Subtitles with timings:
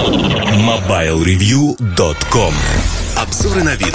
[0.00, 2.54] MobileReview.com
[3.18, 3.94] Обзоры на вид.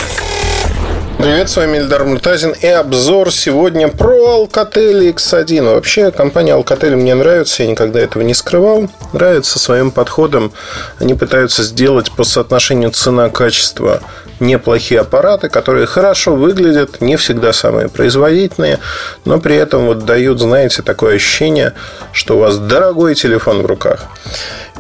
[1.18, 5.74] Привет, с вами Ильдар Муртазин и обзор сегодня про Alcatel X1.
[5.74, 8.88] Вообще, компания Alcatel мне нравится, я никогда этого не скрывал.
[9.14, 10.52] Нравится своим подходом.
[11.00, 14.04] Они пытаются сделать по соотношению цена-качество
[14.40, 18.80] неплохие аппараты, которые хорошо выглядят, не всегда самые производительные,
[19.24, 21.74] но при этом вот дают, знаете, такое ощущение,
[22.12, 24.06] что у вас дорогой телефон в руках.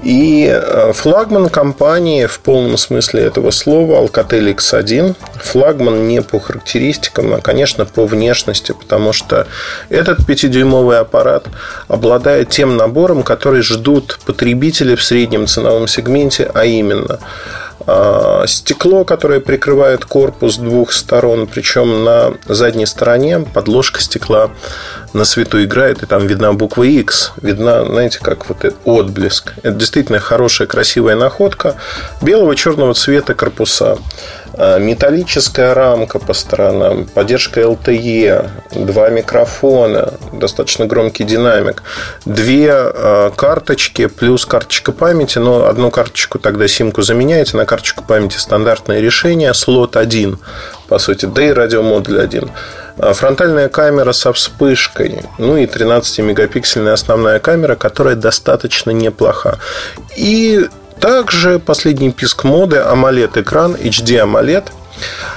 [0.06, 5.16] И э, флагман компании в полном смысле этого слова Alcatel X1.
[5.42, 9.48] Флагман не по характеристикам, а, конечно, по внешности, потому что
[9.90, 11.48] этот 5-дюймовый аппарат
[11.88, 17.20] обладает тем набором, который ждут потребители в среднем ценовом сегменте, а именно
[18.48, 24.50] стекло, которое прикрывает корпус с двух сторон, причем на задней стороне подложка стекла
[25.14, 29.54] на свету играет, и там видна буква X, видна, знаете, как вот этот отблеск.
[29.64, 31.76] Это действительно хорошая, красивая находка.
[32.22, 33.98] Белого черного цвета корпуса.
[34.58, 41.84] А, металлическая рамка по сторонам, поддержка LTE, два микрофона, достаточно громкий динамик,
[42.26, 48.38] две а, карточки плюс карточка памяти, но одну карточку тогда симку заменяете, на карточку памяти
[48.38, 50.38] стандартное решение, слот 1,
[50.88, 52.50] по сути, да и радиомодуль 1.
[52.98, 59.60] А, фронтальная камера со вспышкой, ну и 13-мегапиксельная основная камера, которая достаточно неплоха.
[60.16, 64.66] И также последний писк моды AMOLED экран, HD AMOLED.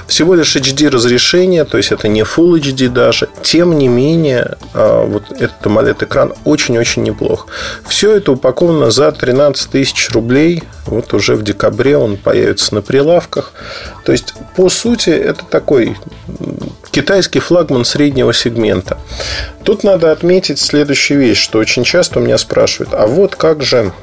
[0.07, 3.27] Всего лишь HD разрешение, то есть это не Full HD даже.
[3.41, 7.47] Тем не менее, а, вот этот AMOLED экран очень-очень неплох.
[7.87, 10.63] Все это упаковано за 13 тысяч рублей.
[10.85, 13.51] Вот уже в декабре он появится на прилавках.
[14.05, 15.97] То есть, по сути, это такой
[16.91, 18.97] китайский флагман среднего сегмента.
[19.63, 23.93] Тут надо отметить следующую вещь, что очень часто у меня спрашивают, а вот как же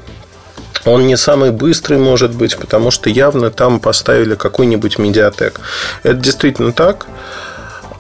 [0.87, 5.61] он не самый быстрый может быть, потому что явно там поставили какой-нибудь медиатек.
[6.03, 7.07] Это действительно так.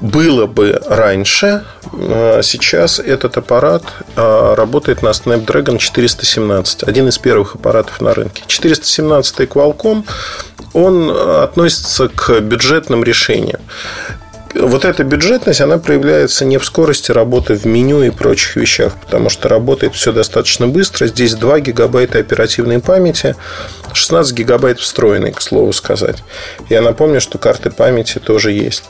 [0.01, 3.83] Было бы раньше, а сейчас этот аппарат
[4.15, 8.43] а, работает на Snapdragon 417, один из первых аппаратов на рынке.
[8.47, 10.05] 417 Qualcomm,
[10.75, 13.61] он относится к бюджетным решениям
[14.61, 19.29] вот эта бюджетность, она проявляется не в скорости работы в меню и прочих вещах, потому
[19.29, 21.07] что работает все достаточно быстро.
[21.07, 23.37] Здесь 2 гигабайта оперативной памяти,
[23.93, 26.23] 16 гигабайт встроенной, к слову сказать.
[26.69, 28.85] Я напомню, что карты памяти тоже есть.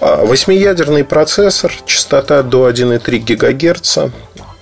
[0.00, 3.98] А, восьмиядерный процессор, частота до 1,3 ГГц.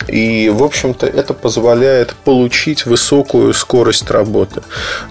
[0.07, 4.63] И, в общем-то, это позволяет получить высокую скорость работы.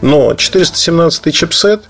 [0.02, 1.84] Но 417 чипсет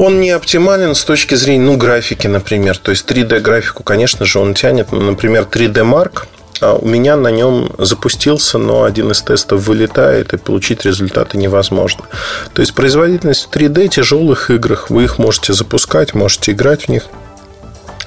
[0.00, 2.78] он не оптимален с точки зрения, ну, графики, например.
[2.78, 4.92] То есть 3D-графику, конечно же, он тянет.
[4.92, 6.24] Например, 3D Mark
[6.62, 12.04] а у меня на нем запустился, но один из тестов вылетает, и получить результаты невозможно.
[12.52, 17.06] То есть производительность в 3D тяжелых играх, вы их можете запускать, можете играть в них–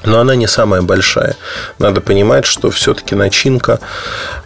[0.06, 1.36] но она не самая большая.
[1.80, 3.80] Надо понимать, что все-таки начинка,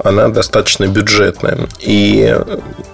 [0.03, 1.67] она достаточно бюджетная.
[1.79, 2.35] И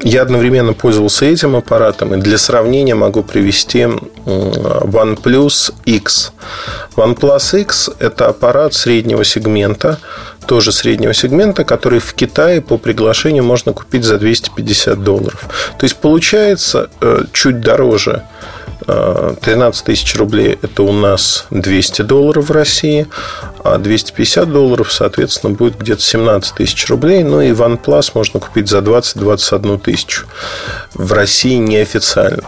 [0.01, 3.87] я одновременно пользовался этим аппаратом, и для сравнения могу привести
[4.25, 6.31] OnePlus X.
[6.95, 9.99] OnePlus X– это аппарат среднего сегмента,
[10.45, 15.45] тоже среднего сегмента, который в Китае по приглашению можно купить за 250 долларов.
[15.77, 18.23] То есть получается э, чуть дороже
[18.85, 23.07] 13 тысяч рублей– это у нас 200 долларов в России,
[23.63, 27.23] а 250 долларов, соответственно, будет где-то 17 тысяч рублей.
[27.23, 30.25] Ну и OnePlus можно купить за 20-21 тысячу.
[30.93, 32.43] В России неофициально.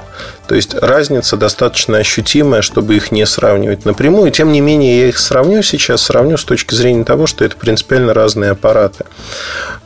[0.48, 4.31] То есть разница достаточно ощутимая, чтобы их не сравнивать напрямую.
[4.31, 8.14] Тем не менее, я их сравню сейчас, сравню с точки зрения того, что это принципиально
[8.14, 9.06] разные аппараты.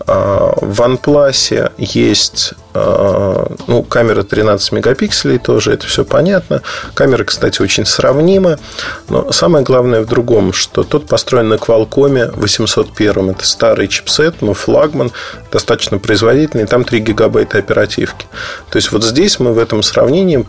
[0.05, 6.61] А, в OnePlus есть а, ну, камера 13 мегапикселей тоже, это все понятно.
[6.93, 8.59] Камера, кстати, очень сравнима.
[9.07, 13.31] Но самое главное в другом, что тот построен на Qualcomm 801.
[13.31, 15.11] Это старый чипсет, но флагман,
[15.51, 16.65] достаточно производительный.
[16.65, 18.25] Там 3 гигабайта оперативки.
[18.69, 20.45] То есть, вот здесь мы в этом сравнении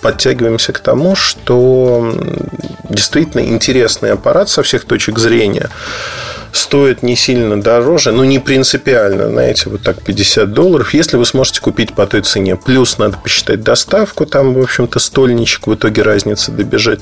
[0.00, 2.14] подтягиваемся к тому, что
[2.88, 5.70] действительно интересный аппарат со всех точек зрения
[6.52, 11.60] стоит не сильно дороже, но не принципиально, знаете, вот так 50 долларов, если вы сможете
[11.60, 12.56] купить по той цене.
[12.56, 17.00] Плюс надо посчитать доставку, там, в общем-то, стольничек в итоге разница добежит.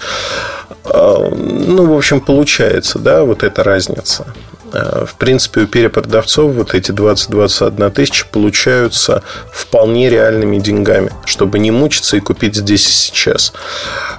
[0.85, 4.27] А, ну, в общем, получается, да, вот эта разница.
[4.73, 9.23] Э, в принципе, у перепродавцов вот эти 20-21 тысячи получаются
[9.53, 13.53] вполне реальными деньгами, чтобы не мучиться и купить здесь и сейчас.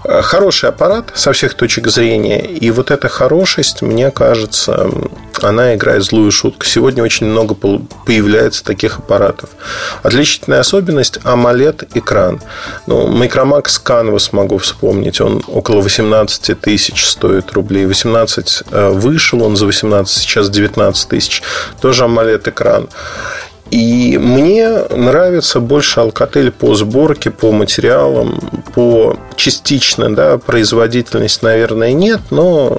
[0.04, 4.90] Э, хороший аппарат со всех точек зрения, и вот эта хорошесть, мне кажется,
[5.42, 6.66] она играет злую шутку.
[6.66, 9.50] Сегодня очень много появляется таких аппаратов.
[10.04, 12.42] Отличительная особенность AMOLED экран.
[12.88, 15.22] Ну, Micromax Canvas могу вспомнить.
[15.22, 17.86] Он около 18 тысяч стоит рублей.
[17.86, 21.44] 18 э, вышел он за 18, сейчас 19 тысяч.
[21.82, 22.90] Тоже AMOLED экран.
[23.72, 28.40] И мне нравится больше Alcatel по сборке, по материалам,
[28.76, 32.78] по частично, да, производительность, наверное, нет, но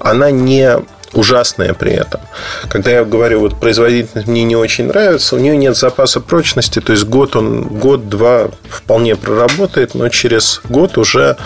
[0.00, 0.76] она не
[1.12, 2.20] ужасная при этом.
[2.68, 6.92] Когда я говорю, вот производительность мне не очень нравится, у нее нет запаса прочности, то
[6.92, 11.36] есть год он, год-два вполне проработает, но через год уже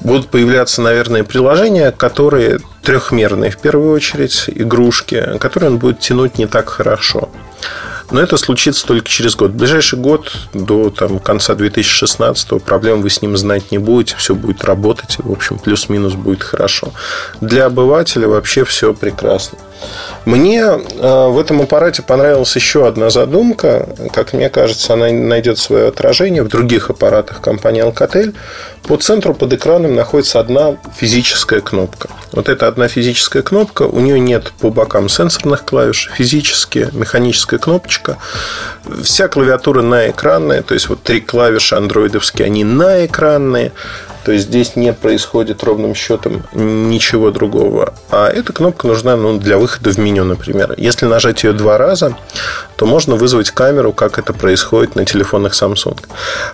[0.00, 6.46] будут появляться, наверное, приложения, которые трехмерные, в первую очередь, игрушки, которые он будет тянуть не
[6.46, 7.28] так хорошо.
[8.10, 9.50] Но это случится только через год.
[9.50, 14.16] В ближайший год, до там, конца 2016 проблем вы с ним знать не будете.
[14.16, 15.16] Все будет работать.
[15.18, 16.92] В общем, плюс-минус будет хорошо.
[17.42, 19.58] Для обывателя вообще все прекрасно.
[20.24, 23.88] Мне э, в этом аппарате понравилась еще одна задумка.
[24.12, 28.34] Как мне кажется, она найдет свое отражение в других аппаратах компании Alcatel.
[28.84, 32.08] По центру под экраном находится одна физическая кнопка.
[32.32, 38.18] Вот эта одна физическая кнопка, у нее нет по бокам сенсорных клавиш, физические, механическая кнопочка.
[39.02, 43.72] Вся клавиатура наэкранная, то есть вот три клавиши андроидовские, они наэкранные.
[44.24, 47.94] То есть здесь не происходит ровным счетом ничего другого.
[48.10, 50.74] А эта кнопка нужна ну, для выхода в меню, например.
[50.76, 52.14] Если нажать ее два раза,
[52.76, 55.98] то можно вызвать камеру, как это происходит на телефонах Samsung.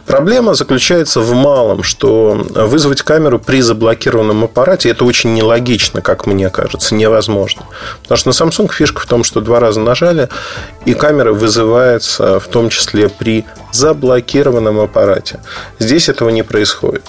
[0.06, 5.63] Проблема заключается в малом, что вызвать камеру при заблокированном аппарате это очень нелогично,
[6.02, 7.62] как мне кажется, невозможно.
[8.02, 10.28] Потому что на Samsung фишка в том, что два раза нажали,
[10.84, 15.40] и камера вызывается в том числе при заблокированном аппарате.
[15.78, 17.05] Здесь этого не происходит.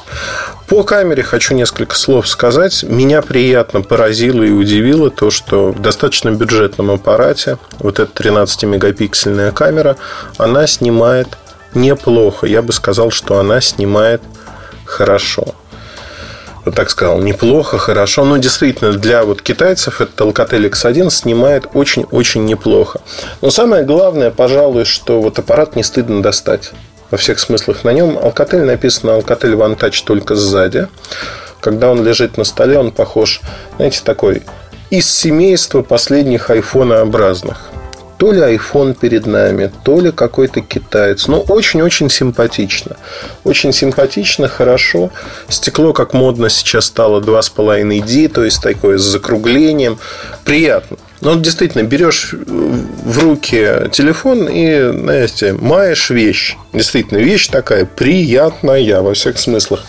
[0.68, 2.84] По камере хочу несколько слов сказать.
[2.84, 9.96] Меня приятно поразило и удивило то, что в достаточно бюджетном аппарате вот эта 13-мегапиксельная камера,
[10.38, 11.28] она снимает
[11.76, 12.48] неплохо.
[12.48, 14.22] Я бы сказал, что она снимает
[14.86, 15.54] хорошо
[16.66, 18.26] вот так сказал, неплохо, хорошо.
[18.26, 23.02] Но действительно, для вот китайцев этот Alcatel X1 снимает очень-очень неплохо.
[23.42, 26.72] Но самое главное, пожалуй, что вот аппарат не стыдно достать.
[27.12, 28.18] Во всех смыслах на нем.
[28.18, 30.88] Alcatel написано Alcatel One Touch только сзади.
[31.62, 33.42] Когда он лежит на столе, он похож,
[33.78, 34.44] знаете, такой
[34.90, 37.72] из семейства последних айфонообразных
[38.18, 41.28] то ли iPhone перед нами, то ли какой-то китаец.
[41.28, 42.98] Но очень-очень симпатично.
[43.44, 45.12] Очень симпатично, хорошо.
[45.50, 49.98] Стекло, как модно сейчас стало, 2,5D, то есть такое с закруглением.
[50.44, 50.98] Приятно.
[51.22, 56.56] Но действительно, берешь в руки телефон и, знаете, маешь вещь.
[56.74, 59.84] Действительно, вещь такая приятная во всех смыслах.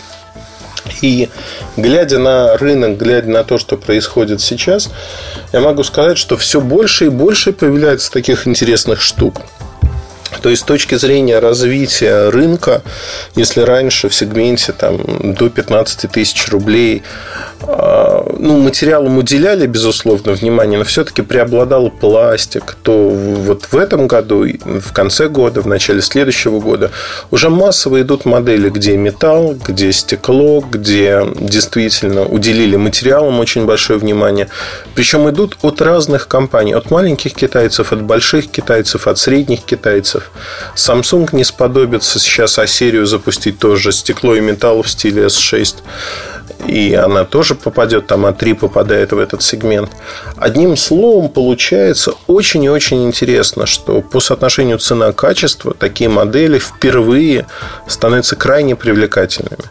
[1.01, 1.29] И
[1.75, 4.89] глядя на рынок, глядя на то, что происходит сейчас,
[5.53, 9.41] я могу сказать, что все больше и больше появляется таких интересных штук.
[10.47, 12.81] То есть с точки зрения развития рынка,
[13.35, 17.03] если раньше в сегменте там, до 15 тысяч рублей
[17.63, 24.45] а, ну, материалам уделяли, безусловно, внимание, но все-таки преобладал пластик, то вот в этом году,
[24.63, 26.91] в конце года, в начале следующего года
[27.31, 34.47] уже массово идут модели, где металл, где стекло, где действительно уделили материалам очень большое внимание.
[34.95, 40.31] Причем идут от разных компаний, от маленьких китайцев, от больших китайцев, от средних китайцев.
[40.75, 45.77] Samsung не сподобится сейчас А-серию запустить тоже стекло и металл в стиле S6
[46.65, 49.89] и она тоже попадет, там А3 попадает в этот сегмент.
[50.35, 57.47] Одним словом, получается очень и очень интересно, что по соотношению цена-качество такие модели впервые
[57.87, 59.65] становятся крайне привлекательными.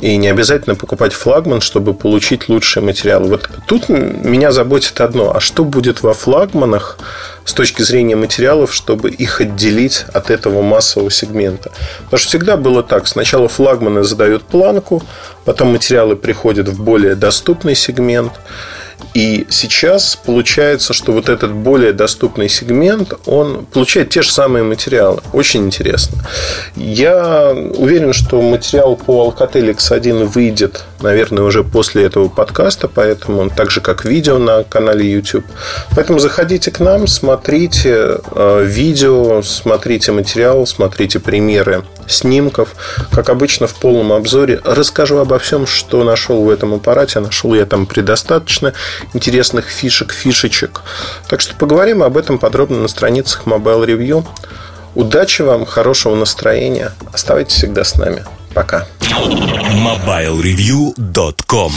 [0.00, 3.28] И не обязательно покупать флагман, чтобы получить лучшие материалы.
[3.28, 5.34] Вот тут меня заботит одно.
[5.36, 6.98] А что будет во флагманах
[7.44, 11.70] с точки зрения материалов, чтобы их отделить от этого массового сегмента?
[12.04, 13.06] Потому что всегда было так.
[13.06, 15.02] Сначала флагманы задают планку,
[15.44, 18.32] потом материалы приходят в более доступный сегмент.
[19.14, 25.20] И сейчас получается, что вот этот более доступный сегмент, он получает те же самые материалы.
[25.32, 26.18] Очень интересно.
[26.76, 33.50] Я уверен, что материал по Alcatel X1 выйдет, наверное, уже после этого подкаста, поэтому он
[33.50, 35.44] так же, как видео на канале YouTube.
[35.94, 42.74] Поэтому заходите к нам, смотрите э, видео, смотрите материал, смотрите примеры снимков.
[43.12, 47.20] Как обычно, в полном обзоре расскажу обо всем, что нашел в этом аппарате.
[47.20, 48.72] Нашел я там предостаточно.
[49.14, 50.82] Интересных фишек, фишечек.
[51.28, 54.26] Так что поговорим об этом подробно на страницах Mobile Review.
[54.94, 56.92] Удачи вам, хорошего настроения.
[57.12, 58.24] Оставайтесь всегда с нами.
[58.54, 58.86] Пока.
[59.00, 61.72] MobileReview.com